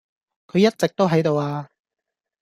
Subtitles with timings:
[0.47, 1.69] 佢一直都喺度呀